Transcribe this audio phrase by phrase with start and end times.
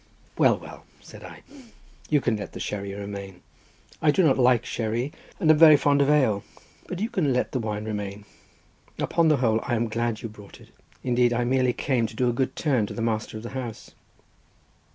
[0.35, 1.43] "Well, well," said I,
[2.09, 3.41] "you can let the sherry remain;
[4.01, 6.43] I do not like sherry, and am very fond of ale,
[6.87, 8.25] but you can let the wine remain;
[8.97, 10.69] upon the whole I am glad you brought it.
[11.03, 13.91] Indeed, I merely came to do a good turn to the master of the house."